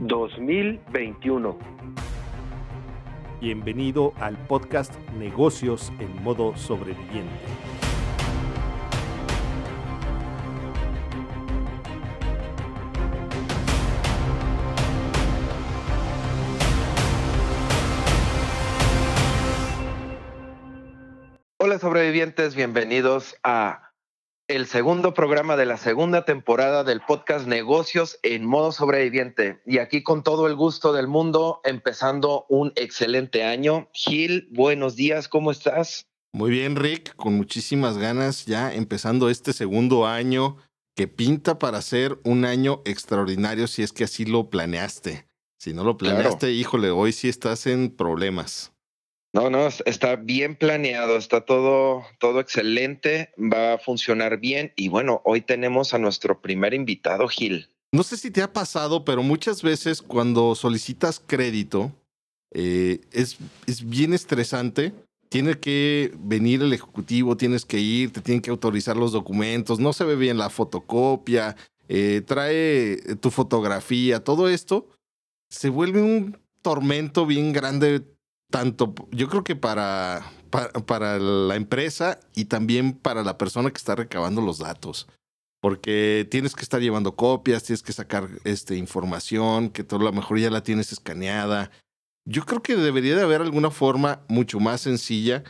2021. 0.00 1.58
Bienvenido 3.38 4.14
al 4.18 4.38
podcast 4.46 4.94
Negocios 5.18 5.92
en 5.98 6.22
modo 6.22 6.56
sobreviviente. 6.56 7.28
Hola 21.58 21.78
sobrevivientes, 21.78 22.54
bienvenidos 22.54 23.36
a 23.44 23.89
el 24.50 24.66
segundo 24.66 25.14
programa 25.14 25.56
de 25.56 25.64
la 25.64 25.76
segunda 25.76 26.24
temporada 26.24 26.82
del 26.82 27.00
podcast 27.00 27.46
Negocios 27.46 28.18
en 28.24 28.44
modo 28.44 28.72
sobreviviente. 28.72 29.60
Y 29.64 29.78
aquí 29.78 30.02
con 30.02 30.24
todo 30.24 30.48
el 30.48 30.56
gusto 30.56 30.92
del 30.92 31.06
mundo, 31.06 31.60
empezando 31.62 32.46
un 32.48 32.72
excelente 32.74 33.44
año. 33.44 33.88
Gil, 33.92 34.48
buenos 34.50 34.96
días, 34.96 35.28
¿cómo 35.28 35.52
estás? 35.52 36.08
Muy 36.32 36.50
bien, 36.50 36.74
Rick, 36.74 37.14
con 37.14 37.34
muchísimas 37.34 37.96
ganas 37.96 38.44
ya 38.44 38.74
empezando 38.74 39.30
este 39.30 39.52
segundo 39.52 40.04
año 40.04 40.56
que 40.96 41.06
pinta 41.06 41.60
para 41.60 41.80
ser 41.80 42.18
un 42.24 42.44
año 42.44 42.82
extraordinario 42.84 43.68
si 43.68 43.84
es 43.84 43.92
que 43.92 44.02
así 44.02 44.24
lo 44.24 44.50
planeaste. 44.50 45.28
Si 45.60 45.72
no 45.74 45.84
lo 45.84 45.96
planeaste, 45.96 46.50
híjole, 46.50 46.90
hoy 46.90 47.12
sí 47.12 47.28
estás 47.28 47.68
en 47.68 47.88
problemas. 47.94 48.72
No, 49.32 49.48
no, 49.48 49.68
está 49.86 50.16
bien 50.16 50.56
planeado, 50.56 51.16
está 51.16 51.42
todo, 51.42 52.04
todo 52.18 52.40
excelente, 52.40 53.32
va 53.38 53.74
a 53.74 53.78
funcionar 53.78 54.40
bien. 54.40 54.72
Y 54.74 54.88
bueno, 54.88 55.22
hoy 55.24 55.40
tenemos 55.40 55.94
a 55.94 55.98
nuestro 55.98 56.40
primer 56.40 56.74
invitado, 56.74 57.28
Gil. 57.28 57.68
No 57.92 58.02
sé 58.02 58.16
si 58.16 58.30
te 58.30 58.42
ha 58.42 58.52
pasado, 58.52 59.04
pero 59.04 59.22
muchas 59.22 59.62
veces 59.62 60.02
cuando 60.02 60.54
solicitas 60.54 61.22
crédito, 61.24 61.92
eh, 62.52 63.00
es, 63.12 63.38
es 63.66 63.88
bien 63.88 64.14
estresante. 64.14 64.92
Tiene 65.28 65.60
que 65.60 66.12
venir 66.18 66.62
el 66.62 66.72
ejecutivo, 66.72 67.36
tienes 67.36 67.64
que 67.64 67.78
ir, 67.78 68.12
te 68.12 68.20
tienen 68.20 68.42
que 68.42 68.50
autorizar 68.50 68.96
los 68.96 69.12
documentos, 69.12 69.78
no 69.78 69.92
se 69.92 70.02
ve 70.02 70.16
bien 70.16 70.38
la 70.38 70.50
fotocopia, 70.50 71.54
eh, 71.88 72.22
trae 72.26 72.96
tu 73.20 73.30
fotografía, 73.30 74.24
todo 74.24 74.48
esto 74.48 74.88
se 75.48 75.68
vuelve 75.68 76.02
un 76.02 76.36
tormento 76.62 77.26
bien 77.26 77.52
grande 77.52 78.02
tanto 78.50 78.94
yo 79.10 79.28
creo 79.28 79.44
que 79.44 79.56
para, 79.56 80.30
para, 80.50 81.18
la 81.18 81.56
empresa 81.56 82.20
y 82.34 82.46
también 82.46 82.92
para 82.92 83.22
la 83.22 83.38
persona 83.38 83.70
que 83.70 83.78
está 83.78 83.94
recabando 83.94 84.42
los 84.42 84.58
datos. 84.58 85.08
Porque 85.62 86.26
tienes 86.30 86.54
que 86.54 86.62
estar 86.62 86.80
llevando 86.80 87.16
copias, 87.16 87.64
tienes 87.64 87.82
que 87.82 87.92
sacar 87.92 88.28
este, 88.44 88.76
información, 88.76 89.68
que 89.70 89.84
todo 89.84 90.00
lo 90.00 90.12
mejor 90.12 90.38
ya 90.38 90.50
la 90.50 90.62
tienes 90.62 90.90
escaneada. 90.90 91.70
Yo 92.24 92.44
creo 92.44 92.62
que 92.62 92.76
debería 92.76 93.16
de 93.16 93.22
haber 93.22 93.42
alguna 93.42 93.70
forma 93.70 94.22
mucho 94.28 94.58
más 94.58 94.80
sencilla. 94.80 95.44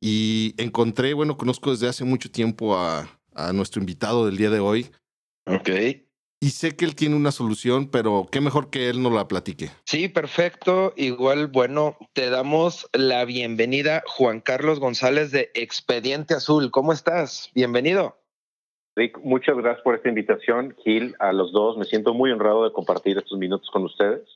Y 0.00 0.54
encontré, 0.58 1.14
bueno, 1.14 1.36
conozco 1.36 1.70
desde 1.70 1.88
hace 1.88 2.02
mucho 2.02 2.28
tiempo 2.28 2.76
a, 2.76 3.08
a 3.34 3.52
nuestro 3.52 3.80
invitado 3.80 4.26
del 4.26 4.36
día 4.36 4.50
de 4.50 4.58
hoy. 4.58 4.90
Ok 5.46 5.70
y 6.42 6.50
sé 6.50 6.74
que 6.74 6.84
él 6.84 6.96
tiene 6.96 7.14
una 7.14 7.30
solución, 7.30 7.88
pero 7.88 8.26
qué 8.28 8.40
mejor 8.40 8.68
que 8.68 8.90
él 8.90 9.00
nos 9.00 9.12
la 9.12 9.28
platique. 9.28 9.70
Sí, 9.84 10.08
perfecto. 10.08 10.92
Igual, 10.96 11.46
bueno, 11.46 11.96
te 12.14 12.30
damos 12.30 12.90
la 12.92 13.24
bienvenida, 13.24 14.02
Juan 14.08 14.40
Carlos 14.40 14.80
González 14.80 15.30
de 15.30 15.52
Expediente 15.54 16.34
Azul. 16.34 16.72
¿Cómo 16.72 16.92
estás? 16.92 17.52
Bienvenido. 17.54 18.16
Rick, 18.96 19.20
muchas 19.22 19.56
gracias 19.56 19.84
por 19.84 19.94
esta 19.94 20.08
invitación, 20.08 20.74
Gil, 20.82 21.14
a 21.20 21.32
los 21.32 21.52
dos. 21.52 21.78
Me 21.78 21.84
siento 21.84 22.12
muy 22.12 22.32
honrado 22.32 22.64
de 22.64 22.72
compartir 22.72 23.16
estos 23.18 23.38
minutos 23.38 23.70
con 23.72 23.84
ustedes. 23.84 24.28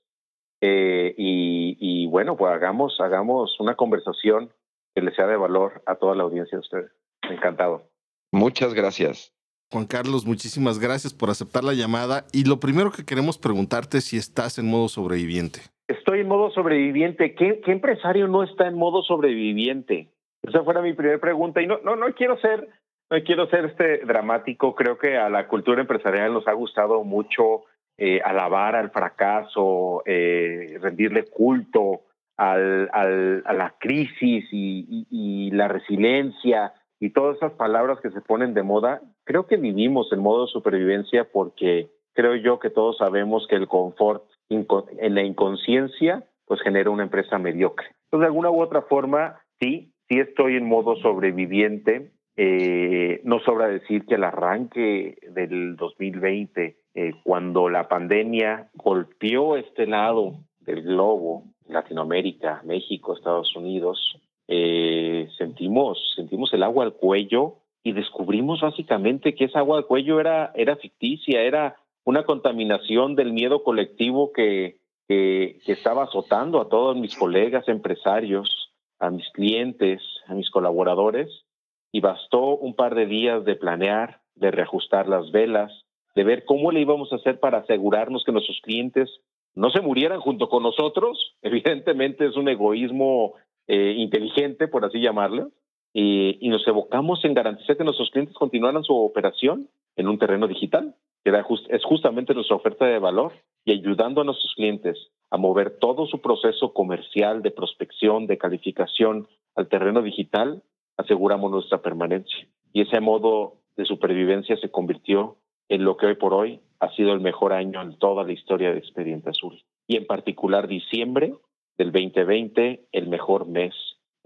Eh, 0.61 1.13
y, 1.19 1.77
y, 1.81 2.07
bueno, 2.07 2.37
pues 2.37 2.53
hagamos, 2.53 3.01
hagamos 3.01 3.59
una 3.59 3.75
conversación 3.75 4.53
que 4.95 5.03
le 5.03 5.13
sea 5.13 5.27
de 5.27 5.37
valor 5.37 5.83
a 5.87 5.97
toda 5.97 6.15
la 6.15 6.23
audiencia 6.23 6.57
de 6.57 6.61
ustedes. 6.61 6.93
Encantado. 7.29 7.91
Muchas 8.31 8.75
gracias. 8.75 9.36
Juan 9.73 9.87
Carlos, 9.87 10.25
muchísimas 10.25 10.79
gracias 10.79 11.13
por 11.13 11.29
aceptar 11.29 11.65
la 11.65 11.75
llamada. 11.75 12.25
Y 12.33 12.45
lo 12.45 12.61
primero 12.61 12.93
que 12.93 13.05
queremos 13.05 13.37
preguntarte 13.37 13.99
es 13.99 14.05
si 14.05 14.17
estás 14.17 14.59
en 14.59 14.71
modo 14.71 14.89
sobreviviente. 14.89 15.61
Estoy 15.89 16.21
en 16.21 16.29
modo 16.29 16.51
sobreviviente. 16.51 17.35
¿Qué, 17.35 17.61
empresario 17.67 18.29
no 18.29 18.45
está 18.45 18.69
en 18.69 18.75
modo 18.75 19.03
sobreviviente? 19.03 20.09
Esa 20.43 20.63
fuera 20.63 20.83
mi 20.83 20.93
primera 20.93 21.19
pregunta. 21.19 21.61
Y 21.61 21.67
no, 21.67 21.79
no, 21.85 21.97
no 21.97 22.07
quiero 22.15 22.39
ser, 22.39 22.69
no 23.11 23.19
quiero 23.25 23.49
ser 23.49 23.65
este 23.65 23.99
dramático. 24.07 24.75
Creo 24.77 24.99
que 24.99 25.17
a 25.17 25.29
la 25.29 25.49
cultura 25.49 25.81
empresarial 25.81 26.33
nos 26.33 26.47
ha 26.47 26.53
gustado 26.53 27.03
mucho 27.03 27.65
eh, 27.99 28.21
alabar 28.25 28.77
al 28.77 28.91
fracaso, 28.91 30.03
eh, 30.07 30.79
rendirle 30.81 31.25
culto 31.25 32.03
al, 32.37 32.89
al, 32.93 33.43
a 33.47 33.53
la 33.53 33.75
crisis 33.81 34.47
y 34.53 35.51
la 35.53 35.67
resiliencia 35.67 36.73
y 37.01 37.11
todas 37.11 37.37
esas 37.37 37.53
palabras 37.53 37.99
que 38.01 38.11
se 38.11 38.21
ponen 38.21 38.55
de 38.55 38.63
moda, 38.63 39.03
creo 39.27 39.47
que 39.47 39.57
vivimos 39.57 40.11
en 40.13 40.21
modo 40.21 40.47
de 40.47 40.53
supervivencia 40.53 41.29
porque 41.31 41.91
creo 42.15 42.37
yo 42.37 42.59
que 42.59 42.71
todos 42.71 42.97
sabemos 42.97 43.47
que 43.49 43.57
el 43.57 43.69
confort 43.69 44.25
en 44.49 45.15
la 45.15 45.23
inconsciencia 45.23 46.25
pues 46.47 46.63
genera 46.63 46.91
una 46.91 47.03
empresa 47.03 47.39
mediocre. 47.39 47.89
Entonces, 48.05 48.21
de 48.21 48.27
alguna 48.27 48.51
u 48.51 48.63
otra 48.63 48.83
forma, 48.83 49.41
sí, 49.61 49.93
sí 50.09 50.21
estoy 50.21 50.57
en 50.57 50.67
modo 50.67 50.97
sobreviviente. 50.97 52.13
Eh, 52.37 53.21
no 53.25 53.41
sobra 53.41 53.67
decir 53.67 54.07
que 54.07 54.15
al 54.15 54.25
arranque 54.25 55.19
del 55.33 55.75
2020, 55.75 56.77
eh, 56.95 57.13
cuando 57.25 57.69
la 57.69 57.89
pandemia 57.89 58.71
golpeó 58.75 59.57
este 59.57 59.87
lado 59.87 60.37
del 60.61 60.83
globo, 60.83 61.45
Latinoamérica, 61.67 62.63
México, 62.65 63.15
Estados 63.15 63.57
Unidos, 63.57 64.21
eh, 64.47 65.29
sentimos, 65.37 66.13
sentimos 66.15 66.53
el 66.55 66.63
agua 66.63 66.85
al 66.85 66.93
cuello 66.93 67.57
y 67.87 67.93
descubrimos 67.93 68.63
básicamente 68.63 69.37
que 69.37 69.45
esa 69.45 69.61
agua 69.61 69.79
al 69.79 69.87
cuello 69.87 70.19
era, 70.19 70.51
era 70.57 70.75
ficticia, 70.75 71.43
era 71.43 71.77
una 72.05 72.25
contaminación 72.25 73.15
del 73.15 73.33
miedo 73.33 73.63
colectivo 73.63 74.33
que, 74.33 74.81
que, 75.07 75.61
que 75.65 75.73
estaba 75.73 76.03
azotando 76.03 76.61
a 76.61 76.69
todos 76.69 76.97
mis 76.97 77.15
colegas 77.15 77.69
empresarios, 77.69 78.73
a 78.99 79.11
mis 79.11 79.31
clientes, 79.31 80.03
a 80.27 80.35
mis 80.35 80.51
colaboradores, 80.51 81.45
y 81.93 82.01
bastó 82.01 82.57
un 82.57 82.75
par 82.75 82.97
de 82.97 83.07
días 83.07 83.45
de 83.45 83.55
planear, 83.55 84.21
de 84.35 84.51
reajustar 84.51 85.07
las 85.07 85.31
velas, 85.31 85.71
de 86.17 86.25
ver 86.25 86.45
cómo 86.45 86.73
le 86.73 86.81
íbamos 86.81 87.13
a 87.13 87.17
hacer 87.17 87.39
para 87.39 87.59
asegurarnos 87.59 88.25
que 88.25 88.33
nuestros 88.33 88.61
clientes 88.63 89.21
no 89.55 89.71
se 89.71 89.81
murieran 89.81 90.19
junto 90.19 90.49
con 90.49 90.65
nosotros. 90.65 91.37
Evidentemente 91.41 92.27
es 92.27 92.35
un 92.35 92.49
egoísmo 92.49 93.35
eh, 93.69 93.95
inteligente, 93.97 94.67
por 94.67 94.85
así 94.85 95.01
llamarlo, 95.01 95.53
y, 95.99 96.37
y, 96.47 96.51
nos 96.51 96.69
evocamos 96.69 97.25
en 97.25 97.33
garantizar 97.33 97.79
que 97.79 97.85
nuestros 97.85 98.11
clientes 98.11 98.35
continuaran 98.35 98.85
su 98.85 98.95
operación 98.95 99.71
en 99.97 100.09
un 100.09 100.19
terreno 100.19 100.47
digital, 100.47 100.95
que 101.25 101.31
era 101.31 101.43
es 101.71 101.85
justamente 101.85 102.35
nuestra 102.35 102.55
oferta 102.55 102.85
de 102.85 102.99
valor, 102.99 103.33
y 103.65 103.73
ayudando 103.73 104.21
a 104.21 104.25
nuestros 104.25 104.53
clientes 104.55 104.99
a 105.31 105.39
mover 105.39 105.79
todo 105.79 106.07
su 106.07 106.21
proceso 106.21 106.75
comercial 106.75 107.41
de 107.41 107.51
prospección, 107.51 108.27
de 108.27 108.37
calificación 108.37 109.27
al 109.55 109.69
terreno 109.69 110.03
digital, 110.03 110.63
aseguramos 110.99 111.51
nuestra 111.51 111.81
permanencia. 111.81 112.47
Y 112.75 112.83
ese 112.83 113.01
modo 113.01 113.55
de 113.79 113.87
supervivencia 113.87 114.59
se 114.59 114.71
convirtió 114.71 115.39
en 115.71 115.83
lo 115.83 115.97
que 115.97 116.05
hoy 116.05 116.17
por 116.17 116.35
hoy 116.35 116.61
ha 116.79 116.91
sido 116.91 117.15
el 117.15 117.21
mejor 117.21 117.55
año 117.55 117.81
en 117.81 117.99
toda 117.99 118.23
la 118.23 118.33
historia 118.33 118.71
de 118.71 118.81
Expediente 118.81 119.31
Azul. 119.31 119.63
Y 119.87 119.97
en 119.97 120.07
particular 120.07 120.69
diciembre 120.69 121.33
del 121.79 121.91
2020 121.91 122.85
el 122.93 123.09
mejor 123.09 123.47
mes 123.47 123.75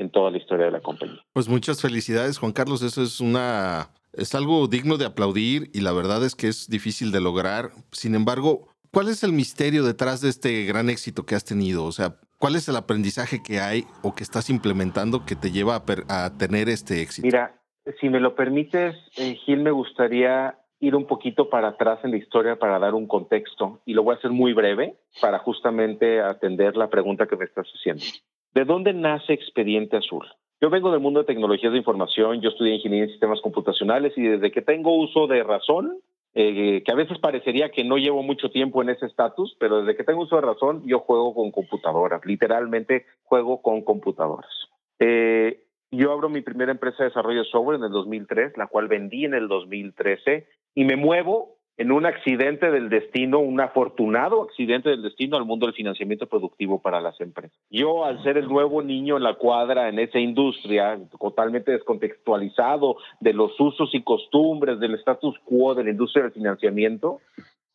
en 0.00 0.10
toda 0.10 0.30
la 0.30 0.38
historia 0.38 0.66
de 0.66 0.72
la 0.72 0.80
compañía. 0.80 1.20
Pues 1.32 1.48
muchas 1.48 1.80
felicidades, 1.80 2.38
Juan 2.38 2.52
Carlos. 2.52 2.82
Eso 2.82 3.02
es 3.02 3.20
una 3.20 3.90
es 4.12 4.34
algo 4.34 4.66
digno 4.66 4.96
de 4.96 5.06
aplaudir 5.06 5.70
y 5.72 5.80
la 5.80 5.92
verdad 5.92 6.24
es 6.24 6.34
que 6.34 6.48
es 6.48 6.68
difícil 6.68 7.12
de 7.12 7.20
lograr. 7.20 7.70
Sin 7.92 8.14
embargo, 8.14 8.68
¿cuál 8.92 9.08
es 9.08 9.22
el 9.22 9.32
misterio 9.32 9.84
detrás 9.84 10.20
de 10.20 10.30
este 10.30 10.64
gran 10.64 10.90
éxito 10.90 11.24
que 11.24 11.34
has 11.34 11.44
tenido? 11.44 11.84
O 11.84 11.92
sea, 11.92 12.16
¿cuál 12.38 12.56
es 12.56 12.68
el 12.68 12.76
aprendizaje 12.76 13.42
que 13.42 13.60
hay 13.60 13.84
o 14.02 14.14
que 14.14 14.24
estás 14.24 14.50
implementando 14.50 15.24
que 15.24 15.36
te 15.36 15.52
lleva 15.52 15.76
a, 15.76 16.24
a 16.24 16.36
tener 16.36 16.68
este 16.68 17.02
éxito? 17.02 17.26
Mira, 17.26 17.54
si 18.00 18.08
me 18.08 18.20
lo 18.20 18.34
permites, 18.34 18.96
eh, 19.16 19.36
Gil, 19.44 19.60
me 19.60 19.70
gustaría 19.70 20.56
ir 20.80 20.96
un 20.96 21.06
poquito 21.06 21.50
para 21.50 21.68
atrás 21.68 22.00
en 22.04 22.12
la 22.12 22.16
historia 22.16 22.56
para 22.56 22.78
dar 22.78 22.94
un 22.94 23.06
contexto 23.06 23.80
y 23.84 23.92
lo 23.92 24.02
voy 24.02 24.14
a 24.14 24.18
hacer 24.18 24.30
muy 24.30 24.54
breve 24.54 24.96
para 25.20 25.38
justamente 25.38 26.20
atender 26.20 26.76
la 26.76 26.88
pregunta 26.88 27.26
que 27.26 27.36
me 27.36 27.44
estás 27.44 27.66
haciendo. 27.66 28.02
¿De 28.52 28.64
dónde 28.64 28.92
nace 28.92 29.32
Expediente 29.32 29.96
Azul? 29.96 30.26
Yo 30.60 30.70
vengo 30.70 30.90
del 30.90 31.00
mundo 31.00 31.20
de 31.20 31.26
tecnologías 31.26 31.72
de 31.72 31.78
información, 31.78 32.40
yo 32.40 32.50
estudié 32.50 32.74
ingeniería 32.74 33.04
en 33.04 33.10
sistemas 33.10 33.40
computacionales 33.40 34.12
y 34.16 34.22
desde 34.22 34.50
que 34.50 34.60
tengo 34.60 34.94
uso 34.96 35.26
de 35.26 35.42
razón, 35.42 35.98
eh, 36.34 36.82
que 36.84 36.92
a 36.92 36.96
veces 36.96 37.18
parecería 37.18 37.70
que 37.70 37.84
no 37.84 37.96
llevo 37.96 38.22
mucho 38.22 38.50
tiempo 38.50 38.82
en 38.82 38.90
ese 38.90 39.06
estatus, 39.06 39.56
pero 39.58 39.80
desde 39.80 39.96
que 39.96 40.04
tengo 40.04 40.22
uso 40.22 40.36
de 40.36 40.42
razón, 40.42 40.82
yo 40.84 40.98
juego 41.00 41.32
con 41.32 41.50
computadoras, 41.50 42.24
literalmente 42.26 43.06
juego 43.22 43.62
con 43.62 43.82
computadoras. 43.82 44.50
Eh, 44.98 45.64
yo 45.92 46.12
abro 46.12 46.28
mi 46.28 46.40
primera 46.40 46.72
empresa 46.72 46.98
de 46.98 47.08
desarrollo 47.08 47.40
de 47.40 47.50
software 47.50 47.78
en 47.78 47.84
el 47.84 47.90
2003, 47.90 48.56
la 48.56 48.66
cual 48.66 48.86
vendí 48.86 49.24
en 49.24 49.34
el 49.34 49.48
2013 49.48 50.46
y 50.74 50.84
me 50.84 50.96
muevo 50.96 51.56
en 51.76 51.92
un 51.92 52.04
accidente 52.04 52.70
del 52.70 52.90
destino, 52.90 53.38
un 53.38 53.60
afortunado 53.60 54.42
accidente 54.42 54.90
del 54.90 55.02
destino 55.02 55.36
al 55.36 55.46
mundo 55.46 55.66
del 55.66 55.74
financiamiento 55.74 56.26
productivo 56.26 56.80
para 56.82 57.00
las 57.00 57.18
empresas. 57.20 57.58
Yo, 57.70 58.04
al 58.04 58.22
ser 58.22 58.36
el 58.36 58.48
nuevo 58.48 58.82
niño 58.82 59.16
en 59.16 59.22
la 59.22 59.34
cuadra 59.34 59.88
en 59.88 59.98
esa 59.98 60.18
industria, 60.18 60.98
totalmente 61.18 61.72
descontextualizado 61.72 62.96
de 63.20 63.32
los 63.32 63.58
usos 63.58 63.94
y 63.94 64.02
costumbres 64.02 64.78
del 64.78 64.94
status 64.96 65.38
quo 65.44 65.74
de 65.74 65.84
la 65.84 65.90
industria 65.90 66.24
del 66.24 66.32
financiamiento, 66.32 67.20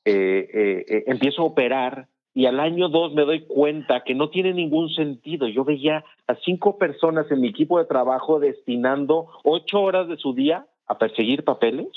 eh, 0.06 0.50
eh, 0.54 0.86
eh, 0.88 1.04
empiezo 1.08 1.42
a 1.42 1.46
operar 1.46 2.08
y 2.36 2.46
al 2.46 2.60
año 2.60 2.90
dos 2.90 3.14
me 3.14 3.24
doy 3.24 3.46
cuenta 3.46 4.04
que 4.04 4.14
no 4.14 4.30
tiene 4.30 4.54
ningún 4.54 4.90
sentido. 4.90 5.48
Yo 5.48 5.64
veía 5.64 6.04
a 6.28 6.36
cinco 6.44 6.78
personas 6.78 7.32
en 7.32 7.42
mi 7.42 7.48
equipo 7.48 7.80
de 7.80 7.86
trabajo 7.86 8.40
destinando 8.40 9.30
ocho 9.44 9.82
horas 9.82 10.08
de 10.10 10.18
su 10.18 10.34
día 10.34 10.68
a 10.86 10.98
perseguir 10.98 11.44
papeles, 11.44 11.88